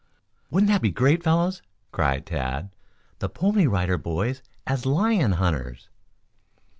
"Wouldn't 0.49 0.67
that 0.71 0.81
be 0.81 0.89
great, 0.89 1.21
fellows?" 1.21 1.61
cried 1.91 2.25
Tad. 2.25 2.75
"The 3.19 3.29
Pony 3.29 3.67
Rider 3.67 3.99
Boys 3.99 4.41
as 4.65 4.83
lion 4.87 5.33
hunters." 5.33 5.89